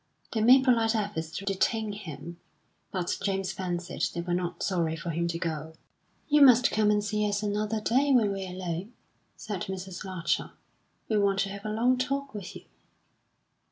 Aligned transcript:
They 0.33 0.41
made 0.41 0.63
polite 0.65 0.95
efforts 0.95 1.29
to 1.37 1.45
detain 1.45 1.93
him, 1.93 2.39
but 2.91 3.19
James 3.23 3.51
fancied 3.51 4.01
they 4.15 4.21
were 4.21 4.33
not 4.33 4.63
sorry 4.63 4.95
for 4.95 5.11
him 5.11 5.27
to 5.27 5.37
go. 5.37 5.73
"You 6.27 6.41
must 6.41 6.71
come 6.71 6.89
and 6.89 7.03
see 7.03 7.29
us 7.29 7.43
another 7.43 7.79
day 7.81 8.11
when 8.11 8.31
we're 8.31 8.49
alone," 8.49 8.93
said 9.37 9.61
Mrs. 9.69 10.03
Larcher. 10.03 10.53
"We 11.07 11.19
want 11.19 11.37
to 11.41 11.49
have 11.49 11.65
a 11.65 11.69
long 11.69 11.99
talk 11.99 12.33
with 12.33 12.55
you." 12.55 12.63